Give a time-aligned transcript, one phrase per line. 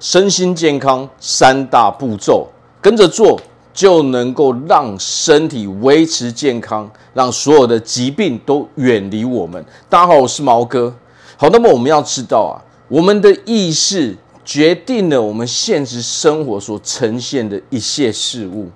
[0.00, 2.48] 身心健康三大步骤，
[2.80, 3.38] 跟着做
[3.74, 9.62] 就能够让身体维持健康，让所有的疾病都远离我们。
[9.90, 10.94] 大家好，我是毛哥。
[11.36, 12.56] 好，那么我们要知道啊，
[12.88, 18.70] 我们的意识决定了我们现实生活所呈现的一切事物，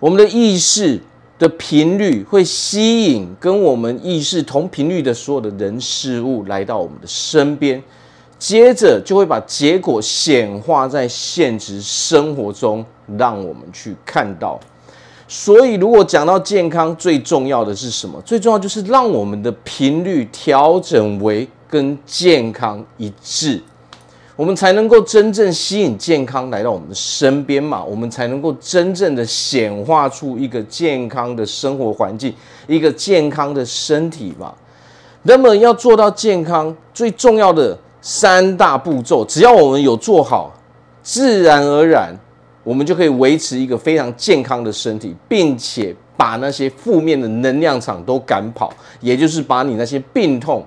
[0.00, 0.98] 我们的意识
[1.38, 7.82] 的频率会吸引跟我们意识同频率的所有的人事物来到我们的身边，
[8.38, 12.84] 接着就会把结果显化在现实生活中，
[13.16, 14.58] 让我们去看到。
[15.26, 18.20] 所以，如果讲到健康，最重要的是什么？
[18.22, 23.60] 最重要就是让我们的频率调整为跟健康一致。
[24.36, 32.34] 我们才能够真正吸引健康来到我们的身边嘛，我们才能够真正的显化出一个健康的生活环境，
[32.66, 34.52] 一个健康的身体嘛。
[35.22, 40.52] 那么要做到健康，最重要的三大步骤，只要我们有做好，
[41.02, 42.14] 自然而然
[42.62, 48.70] 我们就可以维持一个非常健康的身体，并且把那些负面的能量场都赶跑，
[49.00, 50.62] 也就是把你那些病痛。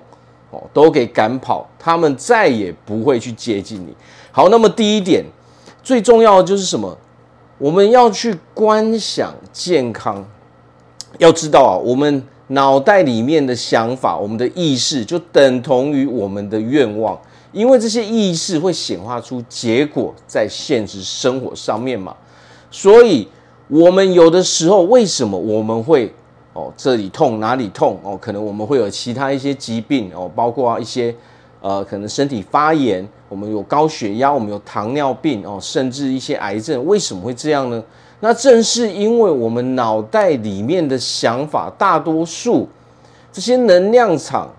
[0.50, 3.94] 哦，都给赶跑，他们再也不会去接近你。
[4.32, 5.22] 好，那么第一点，
[5.82, 6.98] 最重要的就是什么？
[7.58, 10.26] 我们要去观想健康。
[11.18, 17.20] 要知道啊，我们脑袋里面的想法，我们的意识就等同于我们的愿望，
[17.52, 22.14] 因为这些意识会显化出结果在现实生活上面嘛。
[22.70, 23.28] 所以，
[23.68, 26.12] 我们有的时候为什么我们会？
[26.54, 27.98] 哦，这里痛哪里痛？
[28.02, 31.14] 哦，可能我们会有其他一些疾病哦，包括一些
[31.60, 37.80] 呃，可能身体发炎，我们有高血压，我们有糖尿病哦，甚至一些癌症，为什么会这样呢？
[38.20, 42.68] 那正是因为我们脑袋里面的想法，大多数
[43.32, 44.50] 这些能量场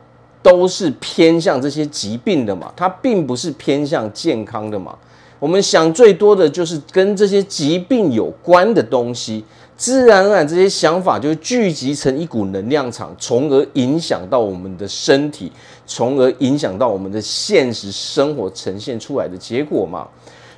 [0.41, 4.97] 都是偏向这些疾病的嘛，它并不是偏向健康的嘛。
[5.39, 9.43] 我们想最多的就是跟这些疾病有关的东西。
[9.77, 15.49] 自然而然，这些想法就聚集成一股能量场，从而影响到我们的身体，
[15.85, 20.05] 从而影响到我们的现实生活呈现出来的结果嘛。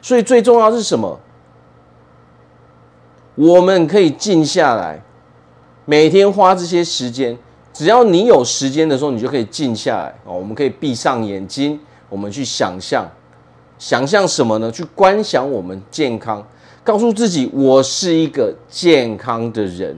[0.02, 1.20] 所以最重要是什么？
[3.36, 5.00] 我们可以静下来，
[5.86, 7.38] 每天花这些时间，
[7.74, 10.36] 只要你有时间的时候，你就可以静下来哦。
[10.36, 13.10] 我们可以闭上眼睛，我们去想象，
[13.80, 14.72] 想象什么呢？
[14.72, 16.46] 去观想我们健康。
[16.84, 19.96] 告诉自己，我是一个健康的人，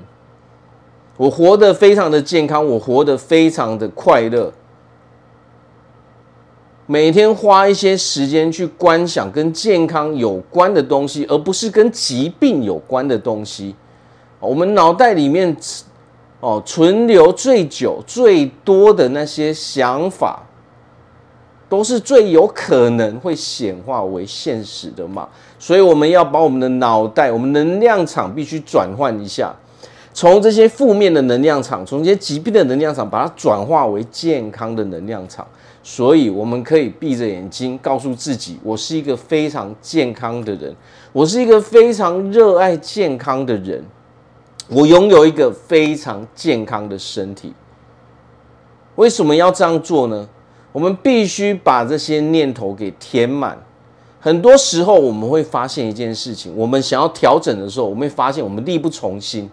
[1.16, 4.52] 我活得非常的健康，我活得非常的快乐。
[6.86, 13.74] 每天花一些时间去观想跟健康有关的东西，而不是跟疾病有关的东西。
[14.42, 15.56] 我们脑袋里面
[16.44, 20.44] 哦，存留最久、最多的那些想法。
[21.70, 25.28] 都是最有可能会显化为现实的嘛，
[25.58, 29.52] 所以我们要把我们的脑袋，我们能量场必须转换一下，
[30.14, 35.48] 从这些负面的能量场，从这些疾病的能量场，把它转化为健康的能量场。
[35.82, 40.76] 所以我们可以闭着眼睛，告诉自己，我是一个非常健康的人，
[41.12, 43.84] 我是一个非常热爱健康的人，
[44.68, 47.54] 我拥有一个非常健康的身体。
[48.96, 50.28] 为什么要这样做呢？
[50.72, 53.58] 我们必须把这些念头给填满。
[54.20, 59.50] 很多时候，我们会发现一件事情：我们想要调整的时候，我们会发现我们力不从心。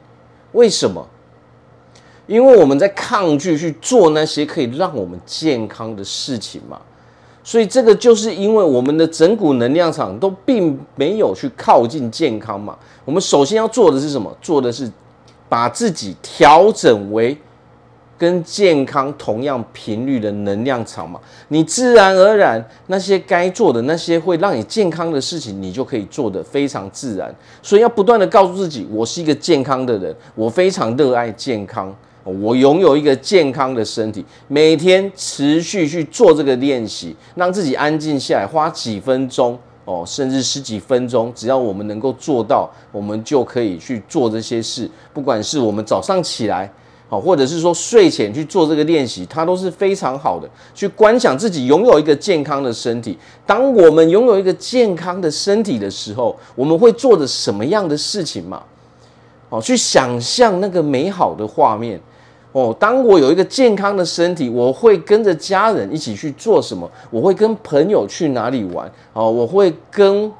[0.52, 1.06] 为什么？
[2.26, 6.80] 因为我们在抗拒去做那些可以让我们健康的事情嘛。
[7.42, 12.76] 所以，这个就是因为我们的整股能量场都并没有去靠近健康嘛。
[13.04, 14.34] 我们首先要做的是什么？
[14.42, 14.90] 做的是
[15.48, 17.36] 把自己调整为。
[18.18, 21.18] 跟健康同样频率的能量场嘛，
[21.48, 27.34] 你自然而然那些该做的那些会让你健康的事情，你就可以做得非常自然。
[27.62, 31.96] 所以要不断的告诉自己，我是一个健康的人，我非常热爱健康，
[32.40, 34.24] 我拥有一个健康的身体。
[34.48, 44.90] 每天持续去做这个练习，让自己安静下来，花几分钟哦，甚至十几分钟，只要我们能够做到，我们就可以去做这些事。
[45.12, 46.70] 不管是我们早上起来。
[47.08, 50.48] 好，或者是说睡前去做这个练习，它都是非常好的。
[50.72, 53.18] 去观想自己拥有一个健康的身体。
[53.44, 58.62] 当我们拥有一个健康的身体的时候，我们会做着什么样的事情嘛？
[59.48, 62.00] 哦，去想象那个美好的画面。
[62.52, 66.90] 哦，当我有一个健康的身体，我会跟着家人一起去做什么？
[67.10, 68.90] 我会跟朋友去哪里玩？
[69.12, 70.30] 哦，我会跟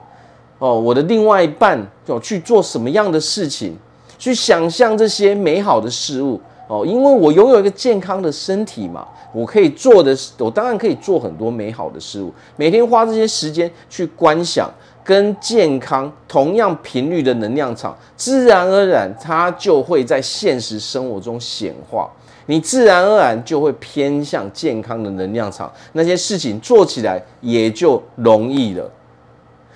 [0.58, 3.76] 哦我的另外一半哦去做什么样的事情？
[4.18, 6.40] 去想象这些美好的事物。
[6.66, 12.32] 哦，因为我拥有一个健康的身体嘛，我可以做的，我当然可以做很多美好的事物。
[12.54, 14.70] 每天花这些时间去观想
[15.05, 22.11] 跟健康同样频率的能量场，自然而然它就会在现实生活中显化。
[22.47, 28.91] 你自然而然就会偏向健康的能量场，那些事情做起来也就容易了。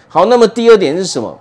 [0.09, 1.38] 好，那么第二点是什么？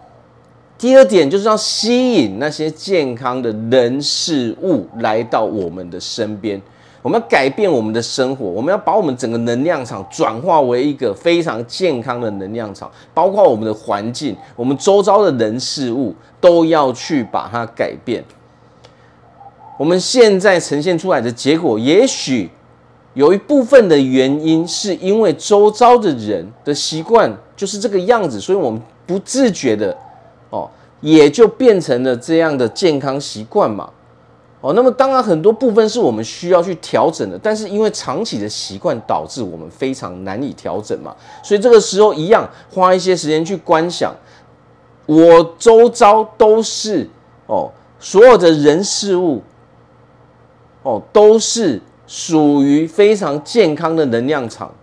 [0.77, 6.62] 第二点就是要吸引那些健康的人事物来到我们的身边。
[7.03, 18.23] 我们要改变我们的生活，我们要把我们整个能量场转化为一个非常健康的能量场，包括我们的环境、我们周遭的人事物都要去把它改变。
[19.77, 22.50] 我们现在呈现出来的结果，也许
[23.13, 29.95] 有一部分的原因是因为周遭的人的习惯就是这个样子，所以我们不自觉的。
[30.51, 30.69] 哦，
[31.01, 33.89] 也就变成了这样的健康习惯嘛。
[34.63, 41.13] 哦，那么当然很多部分是我们需要去调整的，但是因为长期的习惯导致我们非常难以调整嘛，
[41.44, 44.15] 所以这个时候一样花一些时间去观想，
[45.06, 47.06] 我周遭都是
[47.48, 47.69] 哦，
[48.00, 49.42] 所有的人事物
[50.83, 54.74] 哦，都是属于非常健康的能量场，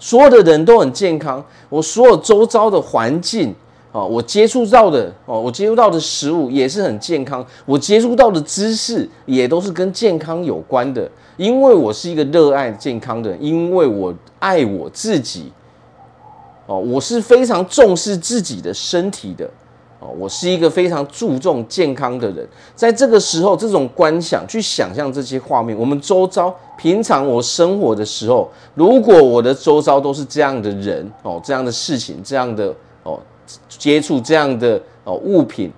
[0.00, 3.54] 所有的人都很健康，我所有周遭的环境。
[3.92, 11.10] 哦，我接触到的哦，我接触到的食物也是很健康，我接触到的知识也都是跟健康有关的。
[11.36, 15.50] 因为我是一个热爱健康的人，因为我爱我自己。
[16.66, 19.44] 哦，我是非常重视自己的身体的。
[19.98, 22.46] 哦，我是一个非常注重健康的人。
[22.76, 32.72] 在这个时候，这种观想去想象这些画面，我们周遭平常我生活的时候，如果我的周遭都是这样的人哦，这样的事情，这样的
[33.02, 33.18] 哦。
[33.68, 35.70] 接触这样的哦物品，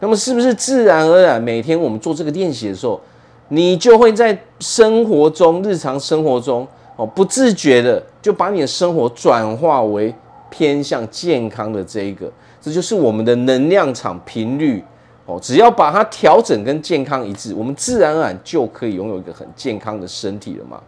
[0.00, 3.00] 那么是不是自然而然每天我们做这个练习的时候，
[3.48, 6.66] 你就会在生活中、日常生活中
[6.96, 10.14] 哦不自觉的就把你的生活转化为
[10.50, 14.82] 偏向健康的这一个，这就是我们的能量场频率
[15.26, 15.38] 哦。
[15.40, 20.80] 只要把它调整跟健康一致，我们自然而然就可以拥有一个很健康的身体了嘛。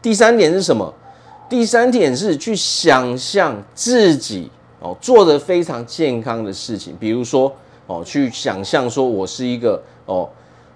[0.00, 0.92] 第三点是什么？
[1.48, 4.50] 第三点是去想象自己。
[4.84, 7.50] 哦，做的非常健康的事情，比如说
[7.86, 10.28] 哦，去想象说我是一个哦，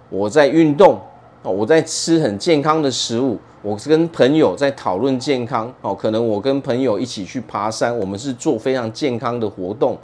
[0.08, 0.98] 我在运动
[1.42, 9.94] 哦，我在吃很健康的食物，我是跟朋友在讨论健康哦，可能我跟朋友一起去爬山，我们是做非常健康的活动，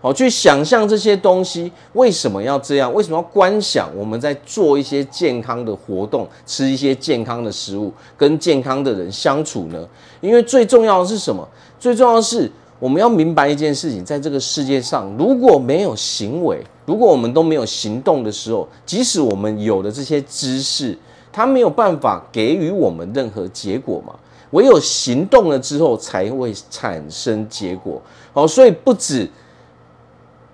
[0.00, 2.90] 哦，去想象这些东西为什么要这样？
[2.94, 9.86] 为什么要观想我们在做一些健康的活动，吃一些健康的食物，跟健康的人相处呢？
[10.22, 11.46] 因为最重要的是什么？
[11.78, 12.50] 最重要的是。
[12.82, 20.98] 我们要明白一件事情，在这个世界上，如果没有行为，如果我们都没有行动的时候，即使我们有了这些知识，
[21.30, 24.12] 它没有办法给予我们任何结果嘛。
[24.50, 28.02] 唯有行动了之后，才会产生结果。
[28.32, 29.30] 好，所以不止。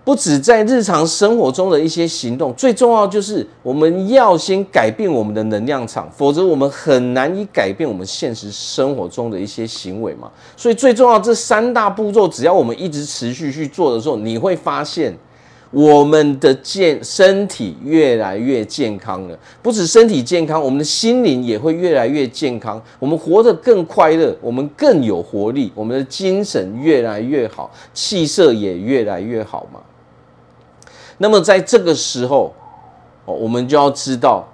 [0.08, 10.30] 不止在日常生活中的一些行动，最重要就是我们要先改变我们的能量场，否则我们很难以改变我们现实生活中的一些行为嘛。
[10.56, 15.14] 所以最重要这三大步骤，只要我们一直持续去做的时候，你会发现
[15.70, 19.38] 我们的健身体越来越健康了。
[19.60, 22.82] 不止身体健康，我们的心灵也会越来越健康。
[22.98, 29.78] 我们活得更快乐，我们更有活力，我们的精神越来越好，气色也越来越好嘛。
[31.18, 32.52] 那么在这个时候，
[33.24, 34.46] 哦，我们就要知道，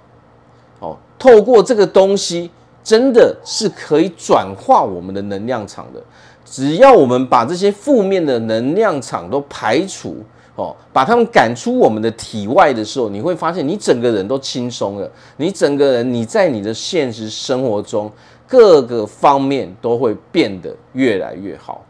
[0.79, 2.51] 哦，透过这个东西，
[2.83, 6.01] 真的是可以转化我们的能量场的。
[6.43, 10.17] 只要我们把这些负面的能量场都排除，
[10.55, 15.11] 哦，把他们赶出我们的体外的时候，你会发现你整个人都轻松了。
[15.37, 18.11] 你整个人，你在你的现实生活中
[18.47, 21.83] 各个方面都会变得越来越好。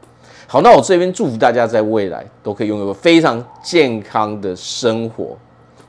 [0.47, 5.35] 好，那我这边祝福大家在未来都可以拥有个非常健康的生活。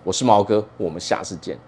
[0.02, 1.58] 我是毛哥，我们下次见。